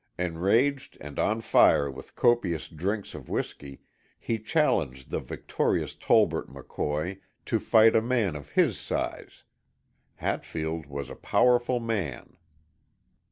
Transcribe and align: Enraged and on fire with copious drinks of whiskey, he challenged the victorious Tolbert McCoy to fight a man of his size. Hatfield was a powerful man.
Enraged 0.17 0.97
and 0.99 1.19
on 1.19 1.41
fire 1.41 1.87
with 1.91 2.15
copious 2.15 2.67
drinks 2.67 3.13
of 3.13 3.29
whiskey, 3.29 3.81
he 4.19 4.39
challenged 4.39 5.11
the 5.11 5.19
victorious 5.19 5.93
Tolbert 5.93 6.49
McCoy 6.51 7.19
to 7.45 7.59
fight 7.59 7.95
a 7.95 8.01
man 8.01 8.35
of 8.35 8.49
his 8.53 8.79
size. 8.79 9.43
Hatfield 10.15 10.87
was 10.87 11.11
a 11.11 11.15
powerful 11.15 11.79
man. 11.79 12.35